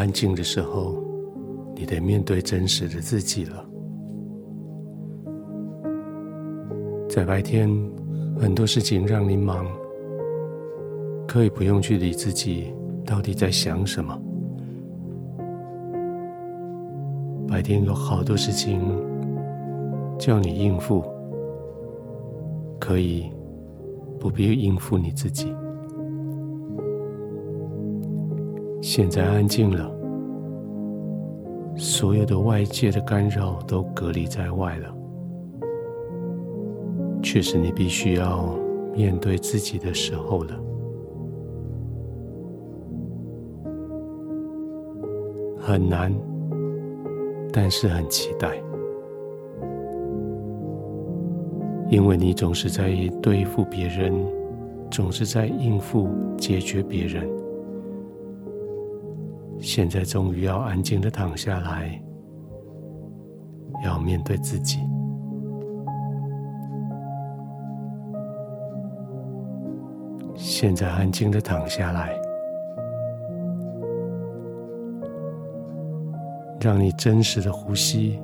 [0.00, 0.96] 安静的时候，
[1.76, 3.62] 你得面对真实的自己了。
[7.06, 7.68] 在白天，
[8.38, 9.66] 很多事情让你忙，
[11.28, 12.72] 可以不用去理自己
[13.04, 14.18] 到底在想什么。
[17.46, 18.80] 白天有好多事情
[20.18, 21.04] 叫你应付，
[22.78, 23.30] 可以
[24.18, 25.54] 不必应付你自己。
[28.82, 29.92] 现在安静了，
[31.82, 34.94] 所有的外界的干扰都隔离在外了。
[37.22, 38.54] 却是你必须要
[38.94, 40.60] 面对自己的时候了，
[45.58, 46.14] 很难，
[47.50, 48.62] 但是很期待，
[51.88, 52.90] 因为你总是在
[53.22, 54.12] 对付别人，
[54.90, 57.26] 总是在应付解决别人，
[59.60, 62.02] 现在终于要安静的躺下来，
[63.84, 64.78] 要面对自己。
[70.34, 72.18] 现在安静的躺下来，
[76.60, 78.18] 让你真实的呼吸，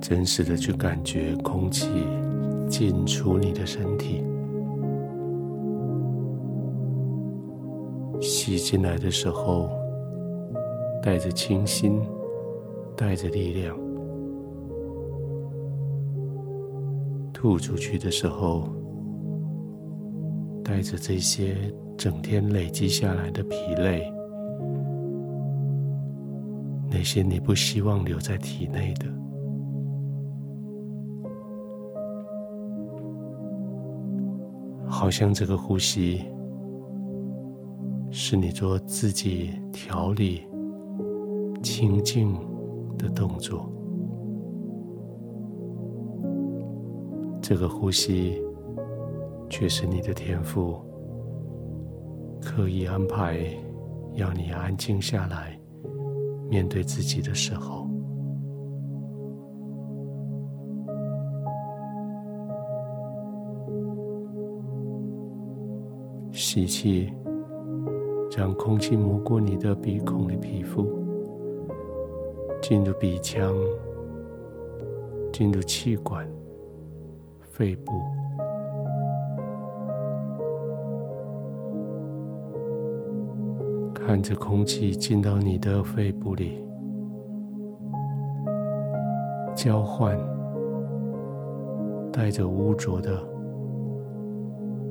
[0.00, 1.88] 真实的去感觉空气
[2.68, 4.24] 进出你的身体。
[8.20, 9.70] 吸进来的时候，
[11.02, 12.00] 带着清新，
[12.96, 13.74] 带着力量；
[17.32, 18.64] 吐出去的时候，
[20.64, 21.56] 带着这些
[21.96, 24.12] 整天累积下来的疲累，
[26.90, 29.06] 那些你不希望留在体内的，
[34.88, 36.24] 好像这个呼吸
[38.10, 40.46] 是你做自己调理
[41.62, 42.34] 清静
[42.98, 43.70] 的动作，
[47.40, 48.42] 这个呼吸。
[49.50, 50.76] 却是你的天赋，
[52.38, 53.40] 刻意安排，
[54.12, 55.58] 要你安静下来，
[56.50, 57.88] 面对自己的时候，
[66.30, 67.10] 吸气，
[68.38, 70.86] 让空气摸过你的鼻孔的皮肤，
[72.62, 73.52] 进入鼻腔，
[75.32, 76.24] 进入气管、
[77.40, 77.94] 肺部。
[83.92, 86.64] 看着空气进到你的肺部里，
[89.52, 90.16] 交换，
[92.12, 93.20] 带着污浊的、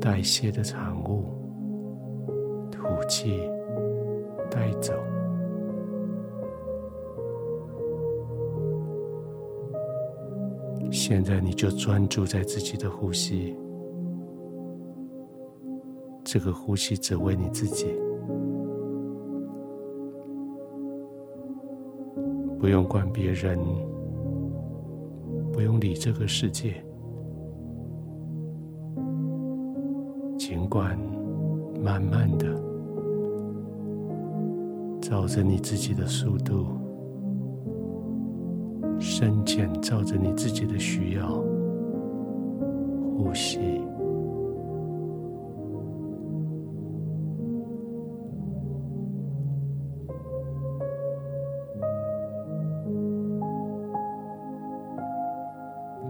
[0.02, 1.24] 代谢的产物，
[2.78, 3.42] 吐气，
[4.52, 4.94] 带走。
[10.92, 13.58] 现在你就专注在自己的呼吸，
[16.24, 17.88] 这个呼吸只为你自己。
[22.60, 23.60] 不用管别人，
[25.52, 26.74] 不用理这个世界，
[30.38, 30.98] 尽管
[31.82, 32.48] 慢慢的，
[35.10, 36.68] 照着你自己的速度，
[39.00, 41.30] 深浅照着你自己的需要，
[43.18, 43.82] 呼吸。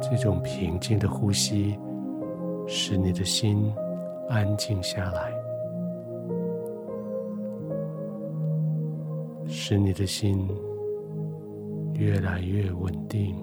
[0.02, 1.78] 这种平静的呼吸，
[2.66, 3.72] 使你的心
[4.28, 5.31] 安静下来，
[9.47, 10.48] 使你的心
[11.94, 13.36] 越来越稳定，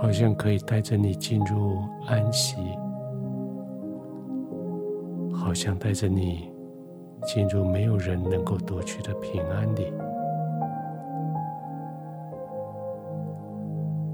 [0.00, 2.56] 好像可以带着你进入安息，
[5.32, 6.52] 好像带着你
[7.24, 9.92] 进入没有人能够夺去的平安里。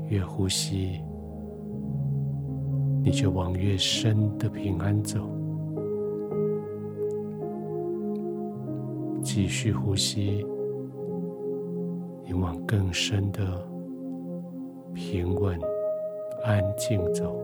[0.09, 1.03] 越呼吸，
[3.03, 5.42] 你就往越深的平安走。
[9.35, 10.47] 继续呼吸，
[12.23, 13.67] 你往更深的
[14.93, 15.59] 平稳、
[16.45, 17.35] 安静走。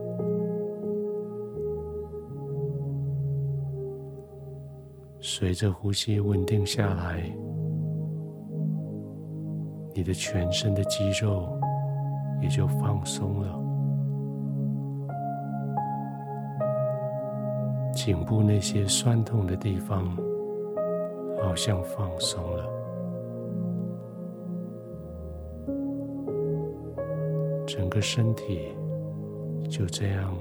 [5.19, 7.23] 随着呼吸稳定下来，
[9.95, 11.59] 你的全身的肌肉。
[12.39, 13.59] 也就放松了，
[17.91, 20.15] 颈部那些酸痛的地方，
[21.41, 22.65] 好像放松了，
[27.65, 28.71] 整个身体
[29.69, 30.35] 就这样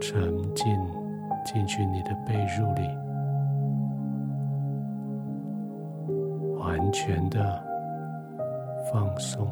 [0.00, 0.66] 沉浸
[1.44, 2.82] 进去你的被褥里，
[6.58, 7.62] 完全的
[8.90, 9.46] 放松。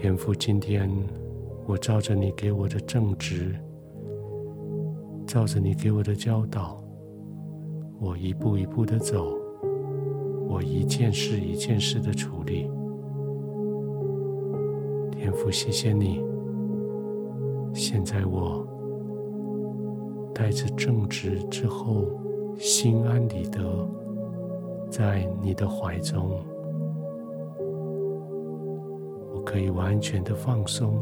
[0.00, 0.88] 天父，今天
[1.66, 3.52] 我照着你给我的正直，
[5.26, 6.80] 照着你给我的教导，
[7.98, 9.36] 我一步一步的走，
[10.46, 12.70] 我一件事一件事的处理。
[15.10, 16.24] 天父，谢谢你。
[17.74, 18.64] 现在我
[20.32, 22.04] 带着正直之后，
[22.56, 23.60] 心安理得，
[24.88, 26.40] 在你的怀中。
[29.48, 30.92] 可以完全的放松，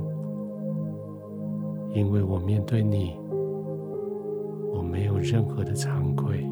[1.93, 3.19] 因为我面对你，
[4.73, 6.49] 我没有任何的惭愧，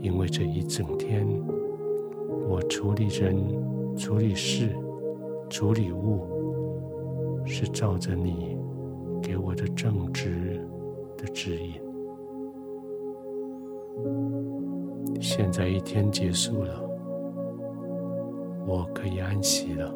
[0.00, 1.26] 因为这一整天，
[2.46, 3.34] 我处理人、
[3.96, 4.76] 处理事、
[5.48, 6.26] 处理物，
[7.46, 8.58] 是照着你
[9.22, 10.60] 给我的正直
[11.16, 11.80] 的指引。
[15.18, 16.93] 现在一天结束了。
[18.66, 19.94] 我可以安息了，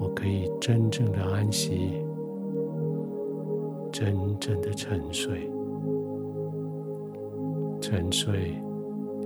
[0.00, 2.04] 我可以真正的安息，
[3.92, 5.50] 真正的沉睡，
[7.80, 8.56] 沉睡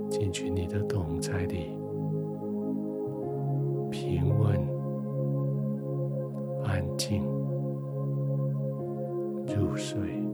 [0.09, 1.75] 进去你的洞在里，
[3.89, 4.55] 平稳、
[6.63, 7.23] 安静
[9.47, 10.28] 入睡。